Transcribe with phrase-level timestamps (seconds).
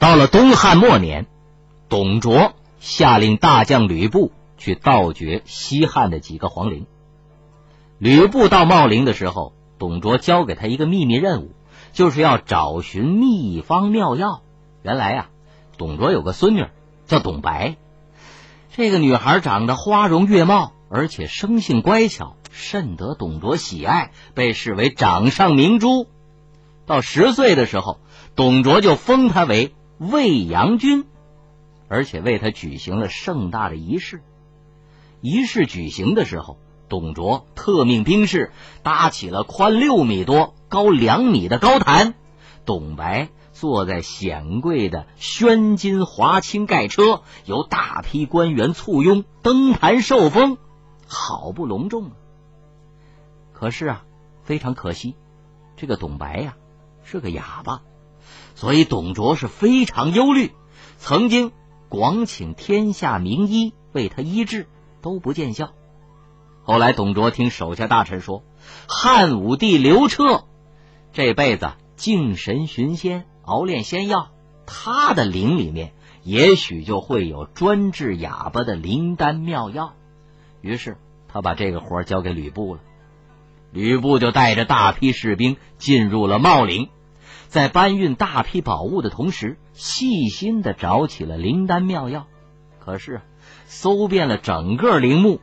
[0.00, 1.26] 到了东汉末年，
[1.90, 6.86] 董卓下令大将吕布去盗掘西汉的几个皇陵。
[7.98, 11.50] 吕布到茂陵的时候，董卓交给他一个秘密任务，
[11.92, 14.40] 就是要找寻秘方妙药。
[14.82, 15.28] 原来呀，
[15.76, 16.64] 董卓有个孙女
[17.06, 17.76] 叫董白，
[18.74, 26.06] 这个女孩长得花容月貌，而且生性乖巧，甚得董卓喜爱，被视为掌上明珠。
[26.86, 28.00] 到十岁的时候，
[28.34, 29.74] 董卓就封她为。
[30.00, 31.04] 魏阳君，
[31.86, 34.22] 而且为他举行了盛大的仪式。
[35.20, 36.56] 仪式举行的时候，
[36.88, 38.50] 董卓特命兵士
[38.82, 42.14] 搭起了宽六米多、高两米的高坛，
[42.64, 50.56] 董白坐在显贵的宣金华清盖车，由大批官员簇拥登坛受封，
[51.06, 52.12] 好不隆重啊！
[53.52, 54.04] 可是啊，
[54.44, 55.14] 非常可惜，
[55.76, 56.56] 这个董白呀
[57.04, 57.82] 是个哑巴。
[58.60, 60.52] 所以董卓是非常忧虑，
[60.98, 61.50] 曾经
[61.88, 64.68] 广请天下名医为他医治，
[65.00, 65.70] 都不见效。
[66.62, 68.44] 后来董卓听手下大臣说，
[68.86, 70.44] 汉武帝刘彻
[71.14, 74.28] 这辈子敬神寻仙，熬炼仙药，
[74.66, 79.94] 他的陵里面也许就会有专治哑巴的灵丹妙药。
[80.60, 82.82] 于是他把这个活交给吕布了，
[83.72, 86.90] 吕布就带着大批士兵进入了茂陵。
[87.50, 92.28] 在搬运大批宝物的同时，细心的找起了灵丹妙药。
[92.78, 93.22] 可是，
[93.64, 95.40] 搜遍了整个陵墓，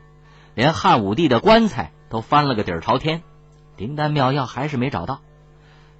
[0.54, 3.22] 连汉武帝的棺材都翻了个底儿朝天，
[3.76, 5.20] 灵丹妙药还是没找到。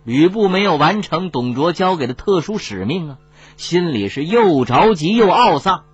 [0.03, 3.19] 吕布没有完成董卓交给的特殊使命啊，
[3.59, 5.85] 心里是又着急又懊丧。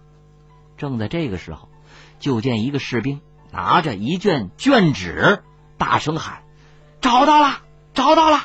[0.77, 1.69] 正在这个时候，
[2.20, 3.20] 就见一个士兵
[3.51, 5.42] 拿着一卷卷纸，
[5.77, 6.45] 大声喊
[7.03, 7.62] ：“找到了，
[7.95, 8.45] 找到了！”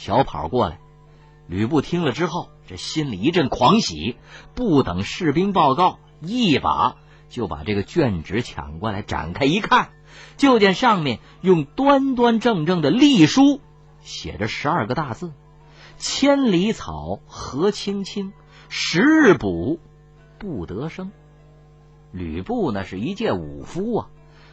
[0.00, 0.78] 小跑过来，
[1.46, 4.16] 吕布听了之后，这心里一阵狂喜，
[4.54, 6.96] 不等士兵报告，一把
[7.28, 9.90] 就把这个卷纸抢过来，展开一看，
[10.38, 13.60] 就见上面用端端正正的隶书
[14.00, 15.34] 写着十二个大字
[15.98, 18.32] ：“千里草何青青，
[18.70, 19.80] 十日补
[20.38, 21.12] 不得生。”
[22.10, 24.08] 吕布呢是一介武夫啊，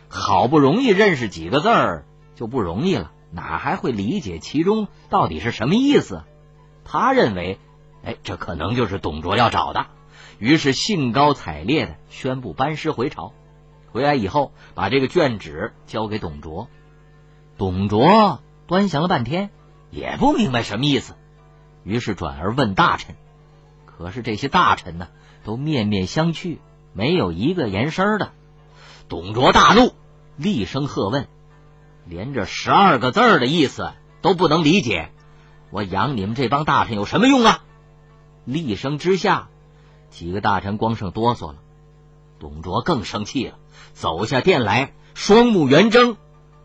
[0.10, 2.06] 好不容易认识几个字儿
[2.36, 3.14] 就不容易了。
[3.32, 6.24] 哪还会理解其中到底是什么意思？
[6.86, 7.60] 他认为，
[8.04, 9.88] 哎，这可能就是董卓要找的，
[10.40, 13.34] 于是兴高采烈的宣布班师回朝。
[13.92, 16.68] 回来以后，把这个卷纸交给董卓。
[17.58, 19.50] 董卓端详了半天，
[19.90, 21.16] 也不明白什么意思，
[21.84, 23.16] 于是转而问大臣。
[23.86, 25.08] 可是这些大臣呢，
[25.44, 26.60] 都面面相觑，
[26.94, 28.32] 没有一个言声的。
[29.10, 29.94] 董卓大怒，
[30.36, 31.28] 厉声喝问。
[32.08, 33.92] 连这十二个字的意思
[34.22, 35.12] 都不能理解，
[35.72, 37.64] 我养你们这帮大臣有什么用啊？
[38.46, 39.50] 厉声之下，
[40.10, 41.58] 几个大臣光剩哆嗦了。
[42.40, 43.58] 董卓更生气了，
[43.94, 46.16] 走下殿来，双目圆睁，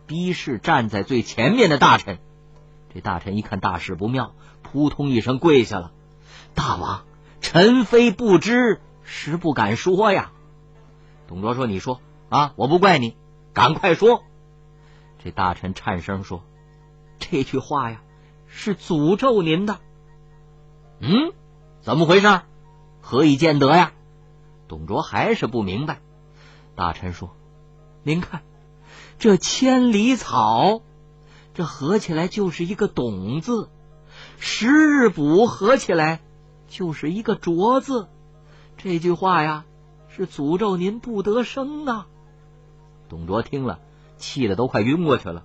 [0.07, 2.19] 逼视站在最前面的大臣。
[2.93, 5.91] 这大臣一看大事不妙，扑通一声跪下了
[6.55, 7.03] ：“大王，
[7.41, 10.31] 臣非不知，实不敢说呀。”
[11.27, 11.99] 董卓说：“你说
[12.29, 13.17] 啊，我不怪你，
[13.53, 14.23] 赶快说。”
[15.23, 16.43] 这大臣颤声说
[17.17, 18.01] ：“这句话呀，
[18.47, 19.79] 是诅咒您的。”
[20.99, 21.31] 嗯，
[21.81, 22.41] 怎么回事？
[23.01, 23.93] 何以见得呀？
[24.67, 26.01] 董卓还是不明白。
[26.75, 27.33] 大臣说
[28.03, 28.41] ：“您看，
[29.17, 30.81] 这千里草，
[31.53, 33.69] 这合起来就是一个董字；
[34.39, 36.19] 十日补合起来
[36.67, 38.09] 就是一个卓字。
[38.75, 39.63] 这句话呀，
[40.09, 42.07] 是诅咒您不得生啊！”
[43.07, 43.79] 董卓听了。
[44.23, 45.43] 气得都快晕过去了，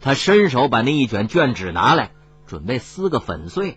[0.00, 2.12] 他伸手把那一卷卷纸拿来，
[2.46, 3.76] 准备撕个粉碎，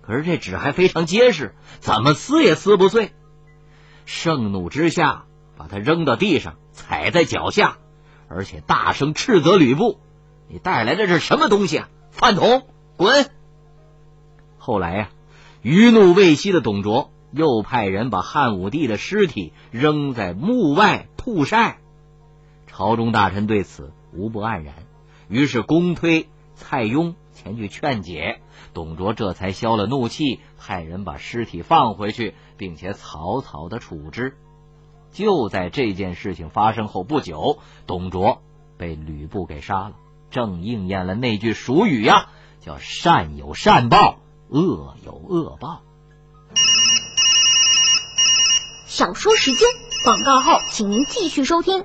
[0.00, 3.12] 可是这纸还非常结实，怎么撕也撕不碎。
[4.06, 7.76] 盛怒之下，把它扔到地上，踩在脚下，
[8.28, 10.00] 而且大声斥责吕布
[10.48, 11.88] ：“你带来的是什么东西啊？
[12.10, 12.66] 饭桶，
[12.96, 13.30] 滚！”
[14.58, 15.08] 后来呀，
[15.62, 21.78] 余怒未息的董卓又派人把汉武帝的尸体扔在墓外曝晒。
[22.76, 24.74] 朝中大臣对此无不黯然，
[25.28, 28.40] 于是公推蔡邕前去劝解，
[28.72, 34.36] 董卓这才消了怒气，派人把尸体放回去，并且草草的处置。
[35.12, 38.42] 就在这件事情发生后不久，董卓
[38.76, 39.92] 被吕布给杀了，
[40.32, 42.26] 正应验了那句俗语呀，
[42.60, 44.18] 叫“善有善报，
[44.48, 45.82] 恶有恶报”。
[48.88, 49.68] 小说时间，
[50.04, 51.84] 广告后，请您继续收听。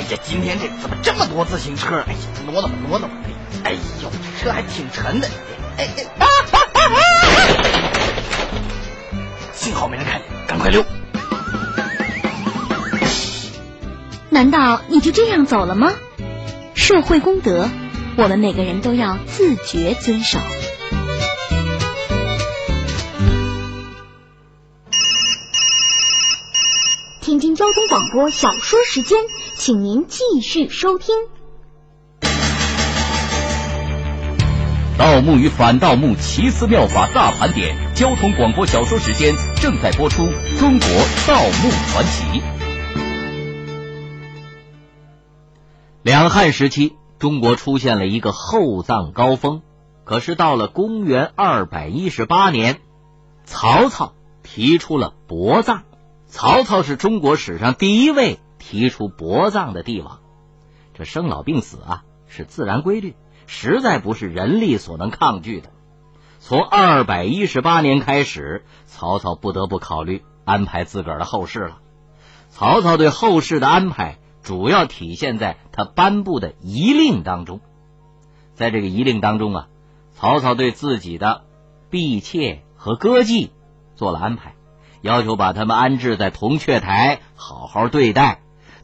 [0.00, 2.02] 哎呀，今天这怎么这么多自行车？
[2.06, 3.06] 哎呀，挪挪挪挪，
[3.64, 5.28] 哎，哎呦，这车还挺沉的。
[9.52, 10.82] 幸好没人看见，赶快溜。
[14.30, 15.92] 难道你就这样走了吗？
[16.74, 17.68] 社会公德，
[18.16, 20.38] 我们每个人都要自觉遵守。
[27.20, 29.18] 天津交通广播小说时间。
[29.60, 31.14] 请您继续收听。
[34.96, 40.22] 盗墓与反盗墓奇思妙法大盘点，交通广播小说时间正在播出
[40.58, 40.88] 《中国
[41.28, 42.40] 盗墓传奇》。
[46.02, 49.60] 两汉时期，中国出现了一个厚葬高峰。
[50.04, 52.80] 可是到了公元二百一十八年，
[53.44, 55.82] 曹操提出了薄葬。
[56.28, 60.20] 曹操是中国史上第一位提出薄葬的帝王。
[60.94, 63.16] 这生老病死啊，是自然规律，
[63.48, 65.70] 实在不是人力所能抗拒的。
[66.38, 71.78] 从二百一十八年开始，曹操不得不考虑安排自个儿的后事了。
[72.50, 74.18] 曹操对后事的安排。
[74.42, 77.60] 主要体现在他颁布的遗令当中，
[78.54, 79.68] 在这个遗令当中啊，
[80.14, 81.42] 曹操对自己的
[81.90, 83.50] 婢妾和歌妓
[83.96, 84.54] 做了安排，
[85.02, 88.40] 要求把他们安置在铜雀台，好好对待，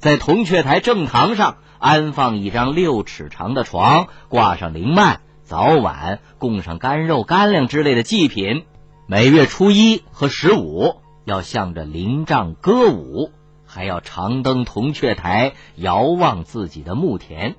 [0.07, 8.67] 在铜雀台正堂上安放一张六尺长的床，挂上灵幔，早晚供上干肉、干粮之类的祭品，
[9.09, 13.33] 每月初一和十五要向着灵帐歌舞。
[13.67, 17.57] 还要常登铜雀台，遥望自己的墓田。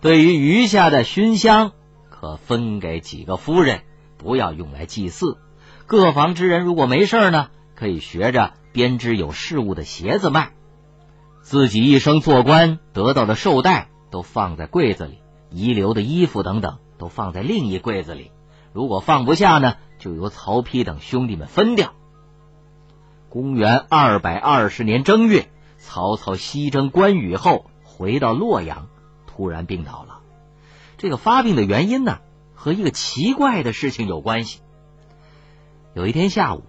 [0.00, 1.72] 对于余下的熏香，
[2.08, 3.80] 可分给几个夫人，
[4.16, 5.38] 不要用来祭祀。
[5.86, 10.52] 各房之人如果没事呢，可以学着编织有饰物的鞋子卖。
[11.44, 15.18] 自己一生做官得到的绶带都放在柜子里，
[15.50, 18.32] 遗留的衣服等等都放在另一柜子里。
[18.72, 21.92] 如果放不下呢，就由曹丕等兄弟们分掉。
[23.28, 28.88] 公元二百二十年正月，曹操西征关羽后回到洛阳，
[29.26, 30.20] 突然病倒了。
[30.96, 32.20] 这个发病的原因呢，
[32.54, 34.60] 和一个奇怪的事情有关系。
[35.92, 36.62] 有一天下午，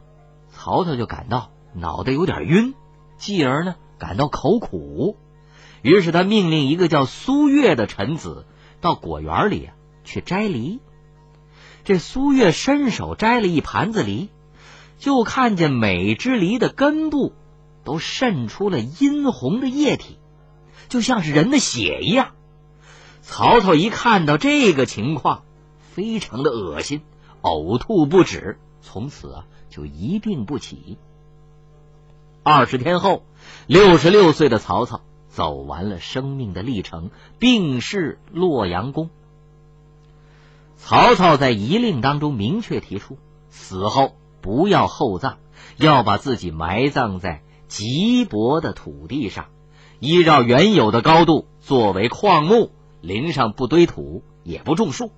[0.49, 2.73] 曹操就感到脑袋有点晕，
[3.15, 5.17] 继而呢感到口苦，
[5.81, 8.45] 于是他命令一个叫苏月的臣子
[8.81, 10.79] 到果园里啊去摘梨。
[11.83, 14.29] 这苏月伸手摘了一盘子梨。
[14.97, 17.33] 就看见每只梨的根部
[17.83, 20.17] 都渗出了殷红的液体，
[20.87, 22.31] 就像是人的血一样。
[23.21, 25.43] 曹操一看到这个情况，
[25.93, 27.01] 非常的恶心，
[27.41, 30.97] 呕吐不止，从此啊就一病不起。
[32.47, 33.23] 二十天后，
[33.65, 37.09] 六十六岁的曹操走完了生命的历程，
[37.39, 39.09] 病逝洛阳宫。
[40.77, 43.17] 曹操在遗令当中明确提出，
[43.49, 44.13] 死后。
[44.41, 45.39] 不要厚葬，
[45.75, 49.47] 要把自己埋葬在极薄的土地上，
[49.99, 52.69] 依照原有的高度作为矿墓，
[53.01, 55.09] 陵上不堆土，也不种树。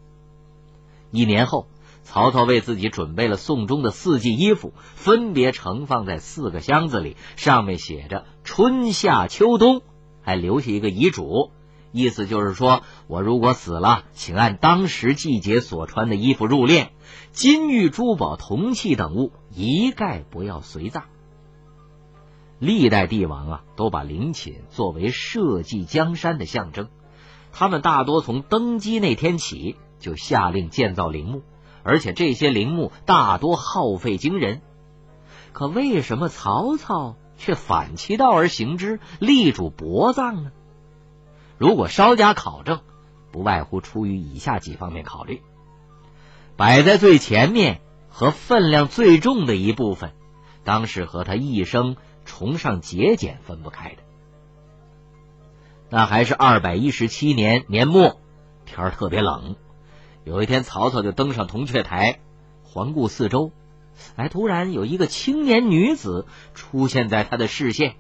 [1.12, 1.68] 一年后，
[2.10, 9.82] 曹操为自己准备了送终的四季衣服，分别盛放在四个箱子里，上面写着春夏秋冬，
[10.22, 11.52] 还留下一个遗嘱。
[11.92, 16.92] 意思就是说，我如果死了，请按当时季节所穿的衣服入殓，
[17.32, 21.04] 金玉珠宝、铜器等物一概不要随葬。
[22.58, 26.88] 历代帝王啊，都把陵寝作为社稷江山的象征，
[27.52, 31.44] 他们大多从登基那天起就下令建造陵墓，
[31.88, 34.62] 而且这些陵墓大多耗费惊人。
[35.54, 40.52] 可为什么曹操却反其道而行之，力主薄葬呢？
[41.58, 42.82] 如果稍加考证，
[43.32, 45.42] 不外乎出于以下几方面考虑：
[46.58, 47.80] 摆在最前面
[48.10, 50.12] 和分量最重的一部分，
[50.66, 54.04] 当是和他一生崇尚节俭分不开的。
[55.90, 58.20] 那还是二百一十七年年末，
[58.66, 59.56] 天儿特别冷。
[60.28, 62.20] 有一天，曹操就登上铜雀台，
[62.62, 63.54] 环顾四周，
[64.18, 67.96] 哎，突然有一个青年女子出现在他的视线。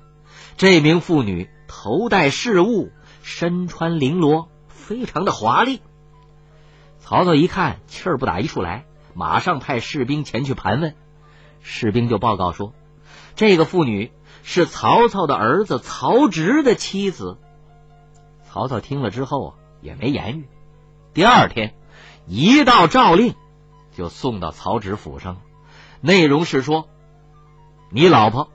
[0.57, 2.91] 这名妇女头戴饰物。
[3.23, 5.81] 身穿绫罗，非常的华丽。
[6.99, 10.95] 曹操一看，气儿不打一处来，马上派士兵前去盘问。
[11.61, 12.73] 士兵就报告说，
[13.35, 17.37] 这个妇女是曹操的儿子曹植的妻子。
[18.45, 20.47] 曹操听了之后啊，也没言语。
[21.13, 21.75] 第二天，
[22.27, 23.35] 一道诏令
[23.95, 25.37] 就送到曹植府上，
[26.01, 26.87] 内容是说，
[27.89, 28.49] 你老婆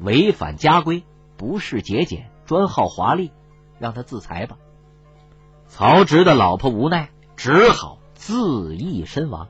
[0.00, 1.04] 违反家规，
[1.36, 3.30] 不是节俭，专好华丽。
[3.78, 4.56] 让她自裁吧。
[5.68, 9.46] 曹植的老婆无奈，只好自缢身亡。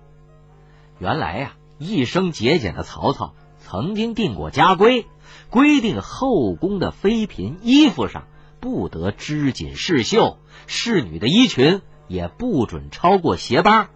[0.98, 5.06] 原来呀，一生节俭的曹操曾经定过家规，
[5.48, 8.26] 规定后宫的妃嫔衣服上
[8.60, 13.88] 不得织锦饰绣，侍女的衣裙也不准超过鞋帮。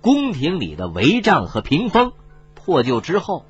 [0.00, 2.12] 宫廷里的帷帐和屏风
[2.54, 3.44] 破旧之后，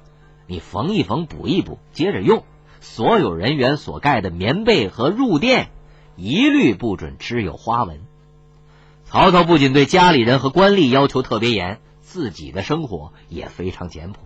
[0.47, 2.45] 你缝一缝、补一补，接着用。
[2.81, 5.71] 所有人员所盖的棉被和褥垫，
[6.17, 8.01] 一律不准织有花纹。
[9.05, 14.21] 曹操不仅对家里人和官吏要求特别严，自己的生活也非常简朴。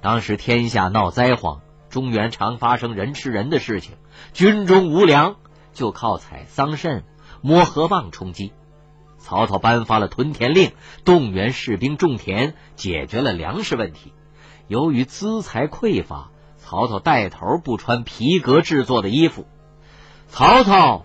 [0.00, 3.94] 当时天下闹灾荒，中原常发生人吃人的事情，
[4.32, 5.36] 军中无粮，
[5.72, 7.02] 就靠采桑葚、
[7.42, 8.52] 摸河蚌充饥。
[9.24, 10.72] 曹操颁发了屯田令，
[11.06, 14.12] 动员士兵种田，解决了粮食问题。
[14.68, 16.30] 由于资财匮乏。
[16.66, 19.46] 曹操带头不穿皮革制作的衣服。
[20.28, 21.04] 曹操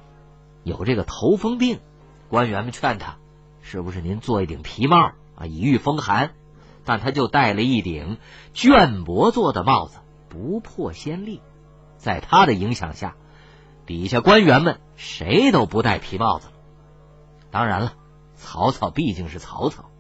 [0.64, 1.82] 有这个头风病，
[2.30, 3.18] 官员们劝他
[3.62, 6.32] ：“是不是您做一顶皮帽啊，以御风寒？”
[6.86, 8.20] 但他就戴了一顶
[8.54, 9.98] 绢帛做的帽子，
[10.30, 11.42] 不破先例。
[11.98, 13.16] 在他的影响下，
[13.86, 16.54] 底下官员们谁都不戴皮帽子了。
[17.52, 17.94] 当然了，
[18.40, 19.92] 曹操毕竟是曹操，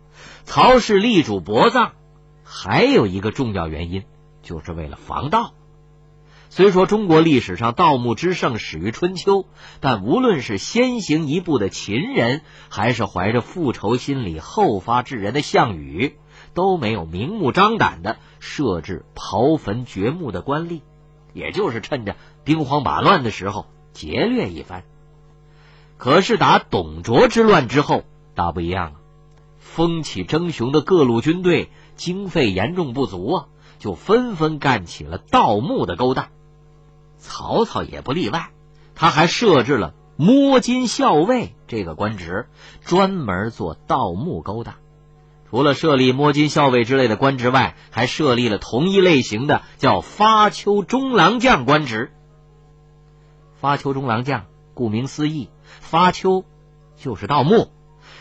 [0.46, 1.92] 曹氏立主薄葬，
[2.44, 4.04] 还有一个重要原因。
[4.42, 5.54] 就是为了防盗。
[6.50, 9.46] 虽说中国历史上盗墓之盛始于春秋，
[9.82, 16.16] 但无论是先行一步的秦人，还是怀着复仇心理后发制人的项羽，
[16.56, 20.82] 都没有明目张胆的设置刨坟掘墓的官吏，
[21.34, 24.84] 也就是趁着兵荒马乱的时候劫掠一番。
[25.98, 28.04] 可是打董卓之乱之后，
[28.40, 29.00] 那不一样了，
[29.58, 33.48] 风起争雄的各路军队经费严重不足啊。
[33.80, 36.28] 就纷纷干起了盗墓的勾当，
[37.18, 38.50] 曹操也不例外。
[38.94, 42.48] 他还设置了摸金校尉这个官职，
[42.84, 44.76] 专门做盗墓勾当。
[45.50, 52.12] 除了设立摸金校尉之类的官职外，还设立了同一类型的叫发丘中郎将官职。
[53.62, 56.44] 发丘中郎将，顾名思义，发丘
[56.98, 57.72] 就是盗墓，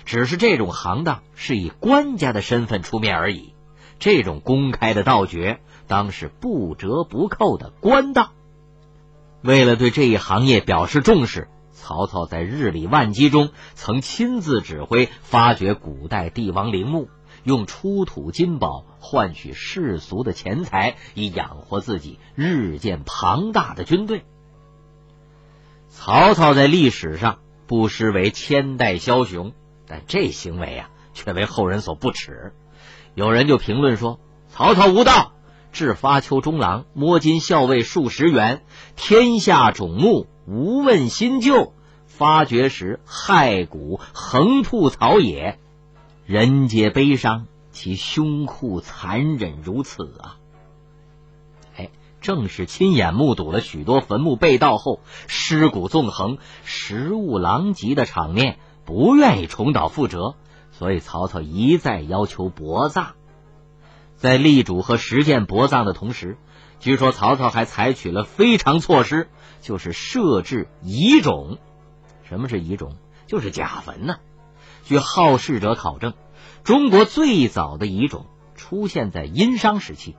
[0.08, 3.52] 只是这种行当是以官家的身份出面而已。
[3.98, 8.32] 这种公开的盗掘，当是不折不扣的官道。
[9.42, 17.10] 为了对这一行业表示重视，曹操在日理万机中曾亲自指挥发掘古代帝王陵墓，
[17.44, 24.24] 用出土金宝换取世俗的钱财，以养活自己日渐庞大的军队。
[25.90, 29.52] 曹操在历史上不失为千代枭雄，
[29.88, 32.52] 但这行为啊，却为后人所不齿。
[33.14, 34.20] 有人就评论说
[34.52, 35.32] ：“曹操无道，
[35.72, 38.62] 置发丘中郎、摸金校尉数十员，
[38.96, 41.72] 天下瞩目无问新旧，
[42.06, 45.58] 发掘时骸骨横吐草野，
[46.26, 50.36] 人皆悲伤，其凶酷残忍如此啊！”
[51.76, 51.90] 哎，
[52.20, 60.36] 正是亲眼目睹了许多坟墓被盗后尸骨纵横、食物狼藉的场面，不愿意重蹈覆辙。
[60.70, 63.08] 所以曹操一再要求薄葬，
[64.16, 66.38] 在立主和实践薄葬的同时，
[66.80, 69.28] 据说曹操还采取了非常措施，
[69.60, 71.58] 就是设置遗冢。
[72.22, 72.96] 什么是遗冢？
[73.26, 74.16] 就是假坟呢。
[74.84, 76.14] 据好事者考证，
[76.64, 80.16] 中国最早的遗冢出现在殷商时期，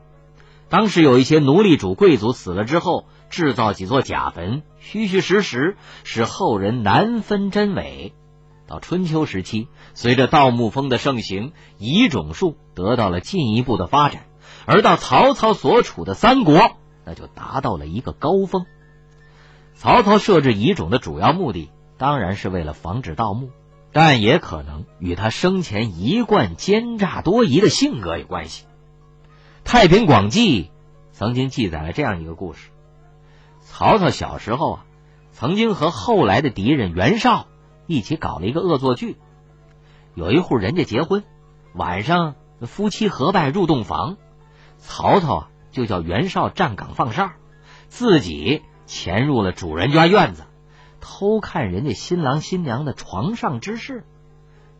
[0.68, 8.14] 当时有一些奴隶主贵族死了之后，制造几座假坟，虚虚实实，使后人难分真伪。
[8.70, 14.28] 到春秋时期，随着盗墓风的盛行，遗冢术得到了进一步的发展。
[14.68, 18.68] 而到曹操所处的三国，那就达到了一个高峰。
[19.74, 23.50] 曹操设置遗冢的主要目的，当然是为了防止盗墓，
[23.92, 28.66] 但也可能与他生前一贯奸诈多疑的性格有关系。
[29.64, 30.66] 《太平广记》
[31.12, 32.70] 曾经记载了这样一个故事：
[33.64, 34.86] 曹操小时候啊，
[35.32, 37.48] 曾经和后来的敌人袁绍。
[37.90, 39.18] 一起搞了一个恶作剧，
[40.14, 41.24] 有一户人家结婚，
[41.74, 44.18] 晚上夫妻合拜入洞房，
[44.78, 47.32] 曹操就叫袁绍站岗放哨，
[47.88, 50.44] 自己潜入了主人家院子，
[51.02, 54.06] 偷看人家新郎新娘的床上之事，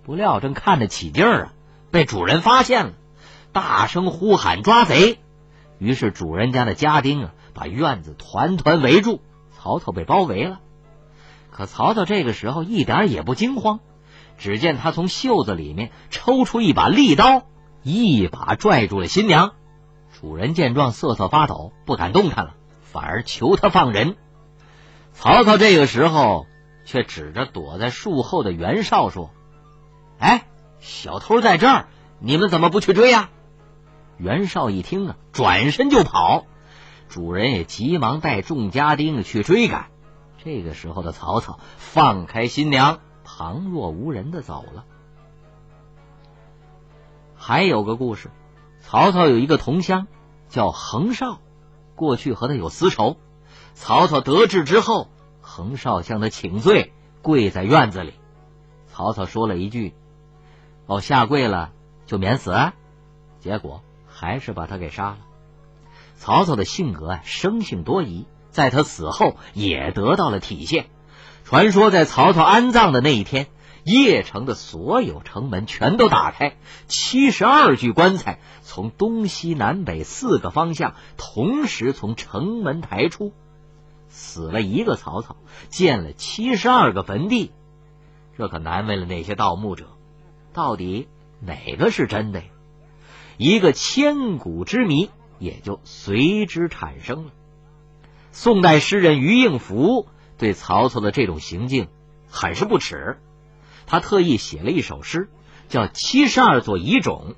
[0.04, 1.54] 不料正看得起劲儿啊，
[1.90, 2.94] 被主人发现了，
[3.52, 5.18] 大声呼喊抓贼，
[5.80, 9.20] 于是主人家的家丁啊把院子团团围住，
[9.58, 10.60] 曹操被包围了。
[11.60, 13.82] 可曹操这个时候一点也不惊慌，
[14.38, 17.44] 只见他从袖子里面抽出一把利刀，
[17.84, 19.52] 一把拽住了新娘。
[20.18, 24.16] 主人见状瑟瑟发抖，不敢动弹了，反而求他放人。
[25.12, 26.46] 曹操这个时候
[26.86, 29.30] 却指着躲在树后的袁绍说
[30.18, 30.46] ：“哎，
[30.80, 31.88] 小偷在这儿，
[32.20, 33.30] 你们怎么不去追呀？”
[34.16, 36.46] 袁绍一听啊，转身就跑。
[37.10, 39.88] 主人也急忙带众家丁去追赶。
[40.44, 44.86] 这个时候的曹操放开新娘，旁若无人的走了。
[47.36, 48.32] 还有个故事，
[48.80, 50.08] 曹操有一个同乡
[50.48, 51.40] 叫横少，
[51.96, 53.18] 过去和他有私仇。
[53.74, 55.10] 曹操得知之后，
[55.42, 58.14] 横少向他请罪，跪在院子里。
[58.88, 59.94] 曹操说了一句
[60.86, 61.72] ：“哦，下跪了
[62.06, 62.54] 就免死。”
[63.40, 65.18] 结果还是把他给杀了。
[66.16, 70.88] 曹操的性格啊，生性多疑，在他死后也得到了体现。
[71.44, 73.48] 传说在曹操安葬的那一天，
[73.86, 83.34] 邺城的所有城门全都打开，七十二具棺材从东西南北四个方向同时从城门抬出。
[84.10, 85.36] 死了一个曹操，
[85.70, 87.52] 建了七十二个坟地，
[88.38, 89.86] 这可难为了那些盗墓者。
[90.54, 91.08] 到底
[91.40, 92.46] 哪个是真的呀？
[93.38, 95.10] 一个千古之谜。
[95.42, 97.32] 也就随之产生了。
[98.32, 100.08] 宋代诗人于应福
[100.38, 101.88] 对曹操的这种行径
[102.30, 103.18] 很是不耻，
[103.88, 105.30] 他特意写了一首诗，
[105.68, 107.32] 叫《七十二座遗冢》。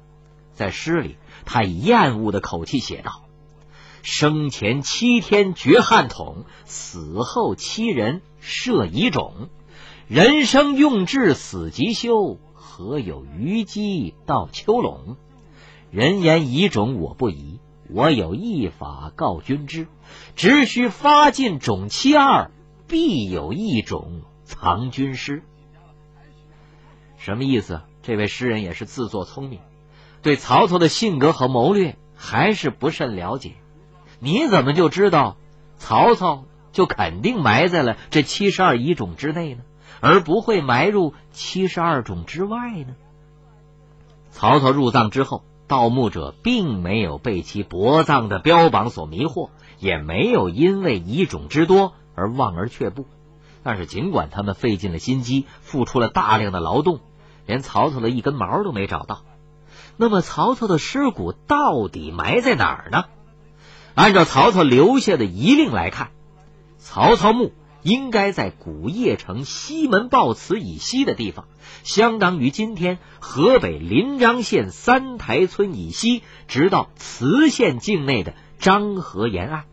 [0.53, 3.23] 在诗里，他以厌恶的口气写道
[4.03, 9.49] ：“生前七天绝汉统，死后七人设遗冢。
[10.09, 15.15] 人生用至死即休，何有虞姬到秋垄？
[15.89, 17.60] 人言遗冢我不疑。”
[17.93, 19.87] 我有一法告君知，
[20.35, 22.51] 只需发尽种七二，
[22.87, 25.43] 必有一种藏军师。
[27.17, 27.81] 什么意思？
[28.01, 29.59] 这位诗人也是自作聪明，
[30.21, 33.53] 对曹操的性格和谋略还是不甚了解。
[34.19, 35.35] 你怎么就知道
[35.77, 39.63] 曹操就肯定埋在了这七十二遗种之内呢，
[39.99, 42.95] 而不会埋入七十二种之外呢？
[44.31, 45.43] 曹操入藏之后。
[45.71, 53.05] 盗墓者并没有被其薄葬的标榜所迷惑，也没有因为遗种之多而望而却步。
[53.63, 56.99] 但是，尽管他们费尽了心机，付出了大量的劳动，
[57.45, 59.21] 连曹操的一根毛都没找到。
[59.95, 63.05] 那么，曹操的尸骨到底埋在哪儿呢？
[63.95, 66.09] 按照曹操留下的遗令来看，
[66.79, 67.53] 曹操墓。
[67.83, 71.47] 应该在古邺城西门豹祠以西的地方，
[71.83, 79.65] 相当于今天河北临漳县三台村以西，直到磁县境内的漳河沿岸。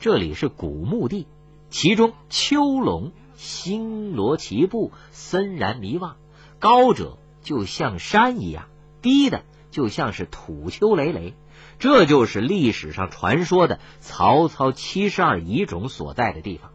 [0.00, 1.28] 这里是古墓地，
[1.70, 6.16] 其中丘垄星罗棋布，森然弥望，
[6.58, 8.64] 高者就像山一样，
[9.00, 11.34] 低的就像是土丘累累。
[11.78, 16.71] 这就是历史上传说的曹操七十二遗冢所在的地方。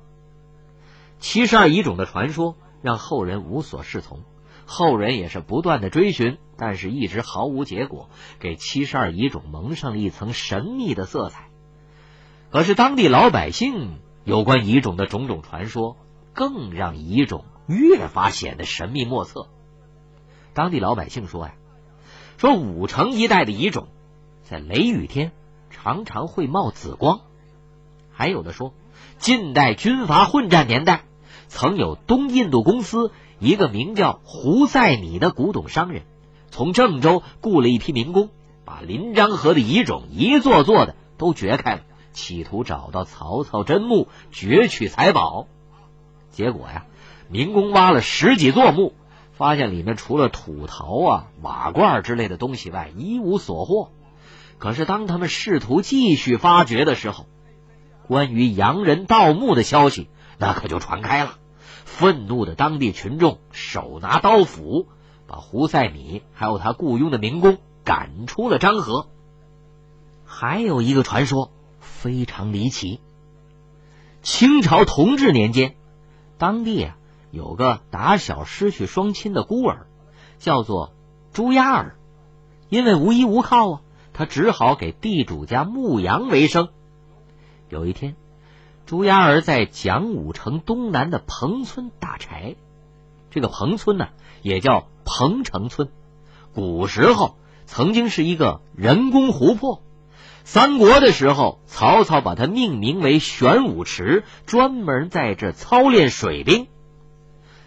[1.20, 4.24] 七十二遗冢的传说让后人无所适从，
[4.66, 11.50] 后人也是不断的追寻，但是一直毫无结果，给七十二遗冢蒙上了一层神秘的色彩。
[12.52, 15.98] 可是当地老百姓有关遗种的种种传说，
[16.34, 19.48] 更让遗种越发显得神秘莫测。
[20.54, 21.56] 当地老百姓说呀，
[22.38, 23.88] 说武城一带的遗种，
[24.44, 25.32] 在雷雨天
[25.70, 27.22] 常常会冒紫光，
[28.12, 28.74] 还有的说，
[29.18, 31.04] 近代军阀混战年代。
[31.50, 36.04] 曾有东印度公司一个名叫胡赛米的古董商人，
[36.50, 38.30] 从郑州雇了一批民工，
[38.66, 45.48] 把临漳河的遗冢一座座的都掘开了，企图找到曹操真墓，攫取财宝。
[46.32, 46.86] 结果呀，
[47.30, 48.94] 民工挖了十几座墓，
[49.32, 53.90] 发现里面除了土陶啊、瓦罐之类的东西外，一无所获。
[54.58, 57.26] 可是当他们试图继续发掘的时候，
[58.08, 60.10] 关于洋人盗墓的消息。
[60.40, 61.40] 那可就传开了，
[61.84, 64.88] 愤怒的当地群众手拿刀斧，
[65.26, 69.08] 把胡赛米还有他雇佣的民工赶出了漳河。
[70.26, 73.00] 还有一个传说非常离奇：
[74.22, 75.76] 清朝同治年间，
[76.38, 76.98] 当地啊
[77.32, 79.88] 有个打小失去双亲的孤儿，
[80.38, 80.94] 叫做
[81.34, 81.96] 朱亚儿，
[82.70, 83.82] 因为无依无靠啊，
[84.14, 86.70] 他只好给地主家牧羊为生。
[87.70, 88.16] 有一天。
[88.86, 92.56] 朱鸦儿在蒋武城东南的彭村打柴，
[93.32, 94.08] 这个彭村呢
[94.42, 95.90] 也叫彭城村，
[96.54, 99.84] 古时候曾经是一个人工湖泊。
[100.46, 106.68] 三国的时候，曹操把它命名为玄武池，专门在这操练水兵。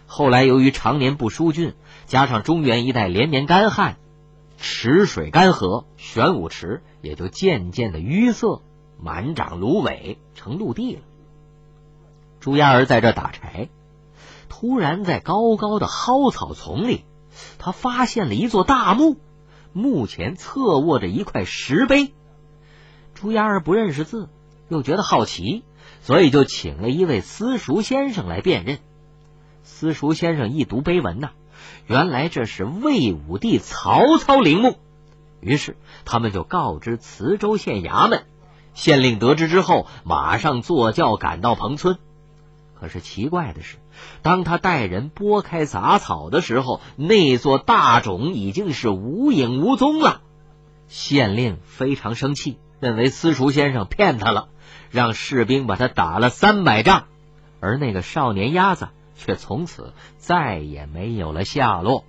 [0.06, 1.74] 后来由于常年不疏浚，
[2.06, 3.98] 加上中原一带连年干旱，
[4.56, 8.62] 池水干涸，玄武池也就渐渐的淤塞，
[9.02, 11.00] 满长芦苇，成陆地了。
[12.40, 13.68] 朱丫儿在这打柴，
[14.48, 17.04] 突然在高高的蒿草丛里，
[17.58, 19.16] 他发现了一座大墓，
[19.72, 22.12] 墓前侧卧着一块石碑。
[23.14, 24.28] 朱丫儿不认识字，
[24.68, 25.62] 又觉得好奇，
[26.02, 28.78] 所以就请了一位私塾先生来辨认。
[29.62, 31.30] 私塾先生一读碑文呐，
[31.86, 34.78] 原来这是魏武帝曹操陵墓。
[35.40, 38.24] 于是他们就告知磁州县衙门，
[38.74, 41.98] 县令得知之后，马上坐轿赶到彭村。
[42.74, 43.76] 可是奇怪的是，
[44.22, 50.22] 当他带人拨开杂草的时候，那座大冢已经是无影无踪了。
[50.88, 54.48] 县令非常生气，认为私塾先生骗他了，
[54.90, 57.04] 让士兵把他打了三百仗，
[57.60, 62.04] 而那个少年鸭子却从此再也没有了下落。